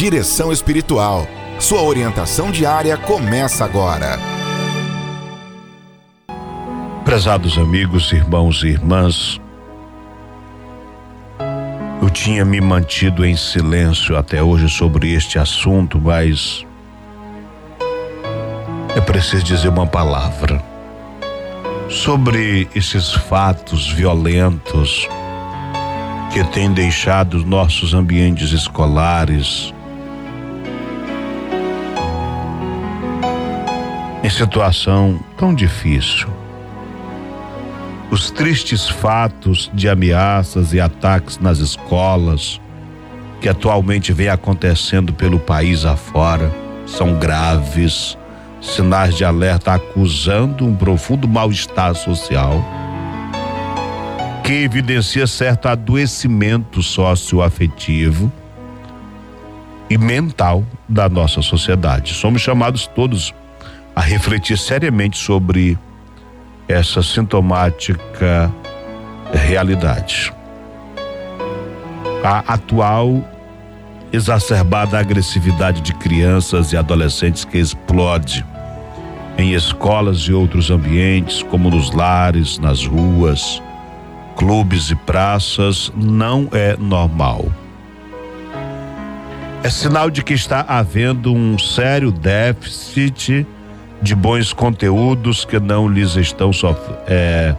Direção 0.00 0.50
Espiritual. 0.50 1.28
Sua 1.58 1.82
orientação 1.82 2.50
diária 2.50 2.96
começa 2.96 3.66
agora. 3.66 4.18
Prezados 7.04 7.58
amigos, 7.58 8.10
irmãos 8.10 8.62
e 8.62 8.68
irmãs, 8.68 9.38
eu 12.00 12.08
tinha 12.08 12.46
me 12.46 12.62
mantido 12.62 13.26
em 13.26 13.36
silêncio 13.36 14.16
até 14.16 14.42
hoje 14.42 14.70
sobre 14.70 15.12
este 15.12 15.38
assunto, 15.38 16.00
mas 16.00 16.64
é 18.96 19.02
preciso 19.02 19.44
dizer 19.44 19.68
uma 19.68 19.86
palavra 19.86 20.64
sobre 21.90 22.66
esses 22.74 23.12
fatos 23.12 23.92
violentos 23.92 25.06
que 26.32 26.42
têm 26.44 26.72
deixado 26.72 27.44
nossos 27.44 27.92
ambientes 27.92 28.52
escolares 28.52 29.74
em 34.30 34.32
situação 34.32 35.18
tão 35.36 35.52
difícil. 35.52 36.28
Os 38.10 38.30
tristes 38.30 38.88
fatos 38.88 39.68
de 39.74 39.88
ameaças 39.88 40.72
e 40.72 40.80
ataques 40.80 41.38
nas 41.38 41.58
escolas 41.58 42.60
que 43.40 43.48
atualmente 43.48 44.12
vem 44.12 44.28
acontecendo 44.28 45.12
pelo 45.12 45.38
país 45.38 45.84
afora 45.84 46.50
são 46.86 47.18
graves, 47.18 48.16
sinais 48.60 49.16
de 49.16 49.24
alerta 49.24 49.74
acusando 49.74 50.64
um 50.64 50.76
profundo 50.76 51.26
mal-estar 51.26 51.94
social 51.94 52.62
que 54.44 54.52
evidencia 54.52 55.26
certo 55.26 55.66
adoecimento 55.66 56.82
socioafetivo 56.82 58.32
e 59.88 59.96
mental 59.98 60.64
da 60.88 61.08
nossa 61.08 61.42
sociedade. 61.42 62.14
Somos 62.14 62.42
chamados 62.42 62.86
todos 62.86 63.32
a 64.00 64.02
refletir 64.02 64.56
seriamente 64.56 65.18
sobre 65.18 65.78
essa 66.66 67.02
sintomática 67.02 68.50
realidade. 69.30 70.32
A 72.24 72.54
atual 72.54 73.22
exacerbada 74.10 74.98
agressividade 74.98 75.82
de 75.82 75.92
crianças 75.92 76.72
e 76.72 76.78
adolescentes 76.78 77.44
que 77.44 77.58
explode 77.58 78.42
em 79.36 79.52
escolas 79.52 80.20
e 80.20 80.32
outros 80.32 80.70
ambientes, 80.70 81.42
como 81.42 81.68
nos 81.68 81.92
lares, 81.92 82.58
nas 82.58 82.86
ruas, 82.86 83.62
clubes 84.34 84.90
e 84.90 84.94
praças, 84.96 85.92
não 85.94 86.48
é 86.52 86.74
normal. 86.74 87.52
É 89.62 89.68
sinal 89.68 90.08
de 90.08 90.24
que 90.24 90.32
está 90.32 90.64
havendo 90.66 91.34
um 91.34 91.58
sério 91.58 92.10
déficit 92.10 93.46
de 94.02 94.14
bons 94.14 94.52
conteúdos 94.52 95.44
que 95.44 95.60
não 95.60 95.88
lhes 95.88 96.16
estão 96.16 96.50
é, 97.06 97.54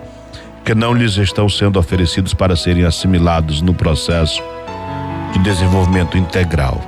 que 0.65 0.73
não 0.73 0.93
lhes 0.93 1.17
estão 1.17 1.47
sendo 1.47 1.79
oferecidos 1.79 2.33
para 2.33 2.55
serem 2.55 2.85
assimilados 2.85 3.61
no 3.61 3.73
processo 3.73 4.41
de 5.33 5.39
desenvolvimento 5.39 6.17
integral. 6.17 6.81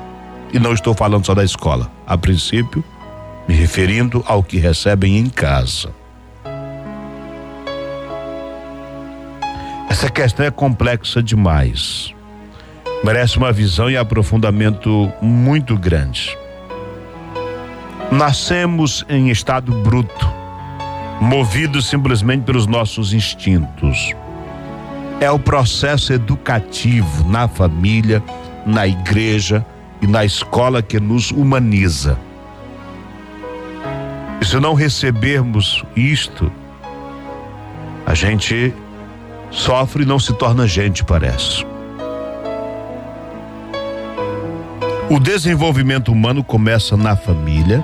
E 0.52 0.60
não 0.60 0.74
estou 0.74 0.94
falando 0.94 1.26
só 1.26 1.34
da 1.34 1.44
escola. 1.44 1.90
A 2.06 2.18
princípio, 2.18 2.84
me 3.48 3.56
referindo 3.56 4.24
ao 4.28 4.44
que 4.44 4.58
recebem 4.58 5.18
em 5.18 5.28
casa. 5.28 5.90
Essa 9.90 10.10
questão 10.10 10.46
é 10.46 10.52
complexa 10.52 11.22
demais. 11.22 12.14
Merece 13.04 13.38
uma 13.38 13.52
visão 13.52 13.90
e 13.90 13.98
aprofundamento 13.98 15.12
muito 15.22 15.78
grande. 15.78 16.38
Nascemos 18.14 19.04
em 19.10 19.32
estado 19.32 19.72
bruto, 19.72 20.32
movidos 21.20 21.90
simplesmente 21.90 22.44
pelos 22.44 22.68
nossos 22.68 23.12
instintos. 23.12 24.14
É 25.20 25.32
o 25.32 25.40
processo 25.40 26.14
educativo 26.14 27.28
na 27.28 27.48
família, 27.48 28.24
na 28.68 28.86
igreja 28.86 29.66
e 30.00 30.06
na 30.06 30.24
escola 30.24 30.84
que 30.84 31.00
nos 31.00 31.32
humaniza. 31.32 32.16
E 34.40 34.46
se 34.46 34.60
não 34.60 34.76
recebermos 34.76 35.84
isto, 35.96 36.52
a 38.06 38.14
gente 38.14 38.72
sofre 39.50 40.04
e 40.04 40.06
não 40.06 40.20
se 40.20 40.34
torna 40.34 40.68
gente, 40.68 41.04
parece. 41.04 41.66
O 45.10 45.20
desenvolvimento 45.20 46.12
humano 46.12 46.44
começa 46.44 46.96
na 46.96 47.16
família, 47.16 47.84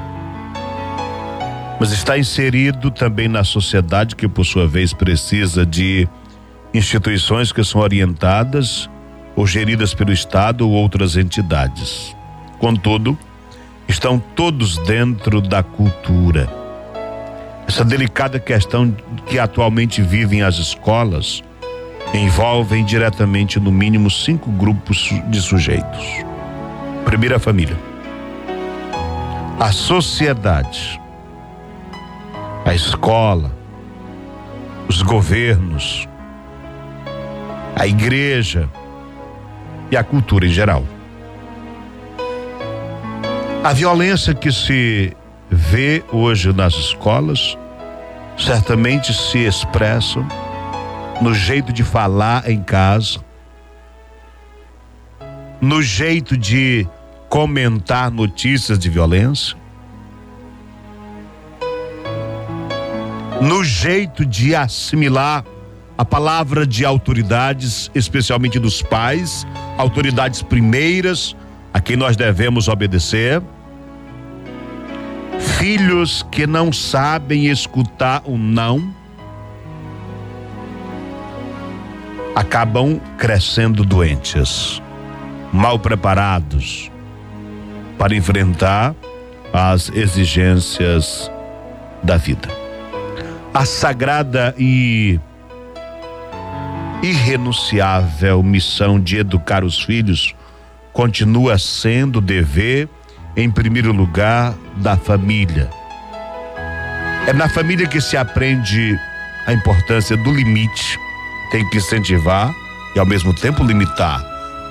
mas 1.79 1.91
está 1.91 2.17
inserido 2.17 2.91
também 2.91 3.27
na 3.27 3.43
sociedade, 3.43 4.15
que 4.15 4.27
por 4.27 4.45
sua 4.45 4.67
vez 4.67 4.91
precisa 4.93 5.65
de 5.65 6.07
instituições 6.73 7.51
que 7.51 7.63
são 7.63 7.81
orientadas 7.81 8.89
ou 9.35 9.47
geridas 9.47 9.93
pelo 9.93 10.11
Estado 10.11 10.67
ou 10.67 10.73
outras 10.73 11.15
entidades. 11.15 12.15
Contudo, 12.59 13.17
estão 13.87 14.19
todos 14.19 14.77
dentro 14.79 15.39
da 15.39 15.63
cultura. 15.63 16.49
Essa 17.65 17.85
delicada 17.85 18.39
questão 18.39 18.93
que 19.27 19.39
atualmente 19.39 20.01
vivem 20.01 20.41
as 20.41 20.57
escolas 20.57 21.41
envolvem 22.13 22.83
diretamente 22.83 23.59
no 23.59 23.71
mínimo 23.71 24.09
cinco 24.09 24.51
grupos 24.51 25.09
de 25.27 25.39
sujeitos. 25.39 26.05
Primeira 27.05 27.39
família, 27.39 27.77
a 29.59 29.71
sociedade, 29.71 30.99
a 32.69 32.75
escola, 32.75 33.51
os 34.87 35.01
governos, 35.01 36.07
a 37.75 37.87
igreja 37.87 38.69
e 39.89 39.97
a 39.97 40.03
cultura 40.03 40.45
em 40.45 40.51
geral. 40.51 40.83
A 43.63 43.73
violência 43.73 44.35
que 44.35 44.51
se 44.51 45.17
vê 45.49 46.03
hoje 46.13 46.53
nas 46.53 46.75
escolas 46.75 47.57
certamente 48.37 49.15
se 49.15 49.39
expressa 49.39 50.23
no 51.19 51.33
jeito 51.33 51.73
de 51.73 51.83
falar 51.83 52.47
em 52.47 52.61
casa, 52.61 53.19
no 55.59 55.81
jeito 55.81 56.37
de 56.37 56.87
comentar 57.29 58.11
notícias 58.11 58.77
de 58.77 58.91
violência, 58.91 59.57
no 63.41 63.63
jeito 63.63 64.25
de 64.25 64.53
assimilar 64.53 65.45
a 65.97 66.05
palavra 66.05 66.65
de 66.65 66.85
autoridades, 66.85 67.89
especialmente 67.93 68.59
dos 68.59 68.81
pais, 68.81 69.45
autoridades 69.77 70.41
primeiras 70.41 71.35
a 71.73 71.79
quem 71.79 71.95
nós 71.95 72.15
devemos 72.15 72.67
obedecer. 72.67 73.41
Filhos 75.57 76.25
que 76.31 76.45
não 76.45 76.71
sabem 76.71 77.47
escutar 77.47 78.23
o 78.25 78.37
não, 78.37 78.93
acabam 82.35 82.99
crescendo 83.17 83.83
doentes, 83.83 84.81
mal 85.51 85.77
preparados 85.79 86.89
para 87.97 88.15
enfrentar 88.15 88.95
as 89.51 89.89
exigências 89.89 91.29
da 92.01 92.15
vida. 92.15 92.58
A 93.53 93.65
sagrada 93.65 94.53
e 94.57 95.19
irrenunciável 97.01 98.43
missão 98.43 98.99
de 98.99 99.17
educar 99.17 99.63
os 99.63 99.81
filhos 99.81 100.35
continua 100.93 101.57
sendo 101.57 102.21
dever, 102.21 102.87
em 103.35 103.49
primeiro 103.49 103.91
lugar, 103.91 104.53
da 104.77 104.95
família. 104.95 105.69
É 107.25 107.33
na 107.33 107.49
família 107.49 107.87
que 107.87 107.99
se 107.99 108.15
aprende 108.15 108.99
a 109.47 109.53
importância 109.53 110.15
do 110.15 110.31
limite 110.31 110.99
tem 111.51 111.67
que 111.69 111.77
incentivar 111.77 112.53
e 112.95 112.99
ao 112.99 113.05
mesmo 113.05 113.33
tempo 113.33 113.63
limitar. 113.63 114.23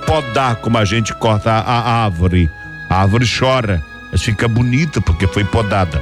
Podar 0.06 0.56
como 0.56 0.78
a 0.78 0.84
gente 0.84 1.12
corta 1.14 1.50
a 1.50 2.04
árvore. 2.04 2.48
A 2.88 3.02
árvore 3.02 3.26
chora, 3.26 3.82
mas 4.10 4.22
fica 4.22 4.46
bonita 4.46 5.00
porque 5.00 5.26
foi 5.26 5.44
podada. 5.44 6.00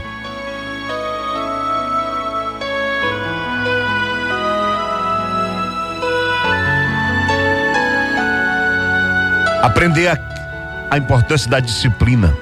Aprender 9.62 10.08
a, 10.08 10.18
a 10.90 10.98
importância 10.98 11.50
da 11.50 11.60
disciplina. 11.60 12.36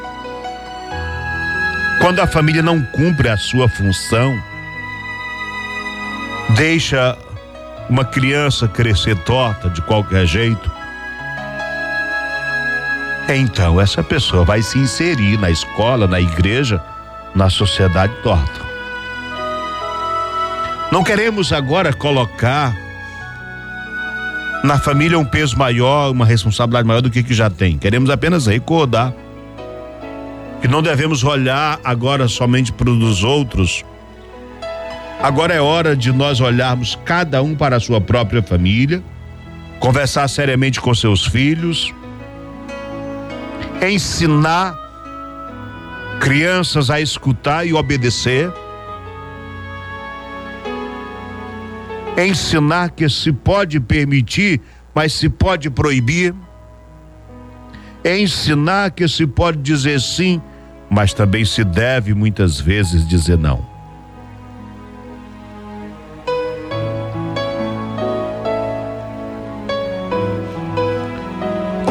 Quando 2.00 2.20
a 2.20 2.26
família 2.26 2.62
não 2.62 2.82
cumpre 2.82 3.28
a 3.28 3.36
sua 3.36 3.68
função, 3.68 4.34
deixa 6.56 7.16
uma 7.88 8.04
criança 8.04 8.68
crescer 8.68 9.16
torta 9.24 9.70
de 9.70 9.80
qualquer 9.82 10.26
jeito, 10.26 10.70
então 13.28 13.80
essa 13.80 14.02
pessoa 14.02 14.44
vai 14.44 14.60
se 14.60 14.78
inserir 14.78 15.38
na 15.38 15.50
escola, 15.50 16.06
na 16.06 16.20
igreja, 16.20 16.80
na 17.34 17.48
sociedade 17.48 18.12
torta. 18.22 18.60
Não 20.92 21.02
queremos 21.02 21.52
agora 21.52 21.92
colocar 21.92 22.76
na 24.64 24.78
família 24.78 25.18
um 25.18 25.26
peso 25.26 25.58
maior, 25.58 26.10
uma 26.10 26.24
responsabilidade 26.24 26.88
maior 26.88 27.02
do 27.02 27.10
que 27.10 27.22
que 27.22 27.34
já 27.34 27.50
tem. 27.50 27.76
Queremos 27.76 28.08
apenas 28.08 28.46
recordar 28.46 29.12
que 30.62 30.66
não 30.66 30.80
devemos 30.80 31.22
olhar 31.22 31.78
agora 31.84 32.26
somente 32.28 32.72
para 32.72 32.88
os 32.88 33.22
outros. 33.22 33.84
Agora 35.22 35.52
é 35.52 35.60
hora 35.60 35.94
de 35.94 36.10
nós 36.10 36.40
olharmos 36.40 36.98
cada 37.04 37.42
um 37.42 37.54
para 37.54 37.76
a 37.76 37.80
sua 37.80 38.00
própria 38.00 38.42
família, 38.42 39.04
conversar 39.78 40.26
seriamente 40.28 40.80
com 40.80 40.94
seus 40.94 41.26
filhos, 41.26 41.92
ensinar 43.86 44.74
crianças 46.20 46.88
a 46.88 47.02
escutar 47.02 47.66
e 47.66 47.74
obedecer, 47.74 48.50
ensinar 52.16 52.90
que 52.90 53.08
se 53.08 53.32
pode 53.32 53.80
permitir, 53.80 54.60
mas 54.94 55.12
se 55.12 55.28
pode 55.28 55.68
proibir, 55.70 56.34
ensinar 58.04 58.90
que 58.90 59.08
se 59.08 59.26
pode 59.26 59.58
dizer 59.58 60.00
sim, 60.00 60.40
mas 60.88 61.12
também 61.12 61.44
se 61.44 61.64
deve 61.64 62.14
muitas 62.14 62.60
vezes 62.60 63.06
dizer 63.08 63.38
não. 63.38 63.72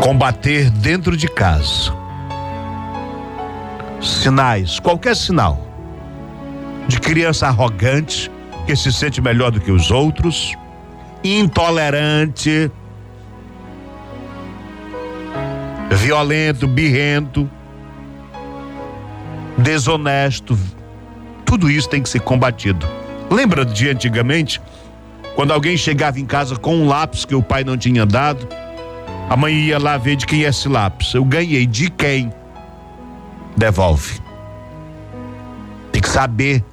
Combater 0.02 0.70
dentro 0.70 1.18
de 1.18 1.28
casa 1.28 2.04
sinais, 4.02 4.80
qualquer 4.80 5.16
sinal 5.16 5.68
de 6.88 7.00
criança 7.00 7.48
arrogante 7.48 8.30
que 8.66 8.76
se 8.76 8.92
sente 8.92 9.22
melhor 9.22 9.52
do 9.52 9.60
que 9.60 9.72
os 9.72 9.92
outros, 9.92 10.54
intolerante, 11.24 12.72
violento, 15.92 16.68
birrento, 16.68 17.50
desonesto, 19.58 20.58
tudo 21.46 21.70
isso 21.70 21.90
tem 21.90 22.02
que 22.02 22.10
ser 22.10 22.22
combatido. 22.22 22.88
Lembra 23.30 23.66
de 23.66 23.90
antigamente, 23.90 24.62
quando 25.36 25.52
alguém 25.52 25.78
chegava 25.78 26.20
em 26.20 26.26
casa 26.26 26.56
com 26.56 26.76
um 26.76 26.88
lápis 26.88 27.26
que 27.26 27.36
o 27.36 27.42
pai 27.42 27.64
não 27.64 27.78
tinha 27.78 28.06
dado, 28.06 28.48
a 29.30 29.36
mãe 29.36 29.54
ia 29.54 29.80
lá 29.80 29.98
ver 29.98 30.16
de 30.16 30.26
quem 30.26 30.46
é 30.46 30.50
esse 30.50 30.68
lápis. 30.68 31.14
Eu 31.14 31.24
ganhei 31.26 31.66
de 31.66 31.90
quem? 31.90 32.32
devolve. 33.56 34.20
Tem 35.92 36.02
que 36.02 36.10
saber 36.10 36.64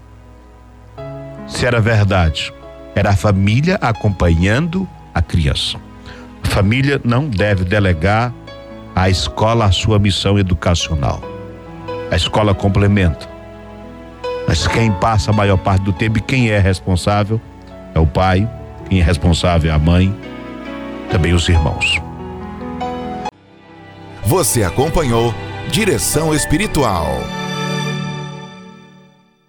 se 1.50 1.66
era 1.66 1.80
verdade. 1.80 2.52
Era 2.94 3.10
a 3.10 3.16
família 3.16 3.76
acompanhando 3.80 4.88
a 5.12 5.20
criança. 5.20 5.78
A 6.42 6.48
família 6.48 7.00
não 7.04 7.28
deve 7.28 7.64
delegar 7.64 8.32
à 8.94 9.10
escola 9.10 9.66
a 9.66 9.72
sua 9.72 9.98
missão 9.98 10.38
educacional. 10.38 11.20
A 12.10 12.16
escola 12.16 12.54
complementa. 12.54 13.28
Mas 14.48 14.66
quem 14.66 14.90
passa 14.90 15.30
a 15.30 15.34
maior 15.34 15.58
parte 15.58 15.82
do 15.82 15.92
tempo 15.92 16.18
e 16.18 16.20
quem 16.20 16.50
é 16.50 16.58
responsável 16.58 17.40
é 17.94 18.00
o 18.00 18.06
pai, 18.06 18.48
quem 18.88 19.00
é 19.00 19.04
responsável 19.04 19.70
é 19.70 19.74
a 19.74 19.78
mãe, 19.78 20.14
também 21.10 21.32
os 21.32 21.48
irmãos. 21.48 22.00
Você 24.24 24.62
acompanhou 24.64 25.34
Direção 25.70 26.34
Espiritual. 26.34 27.06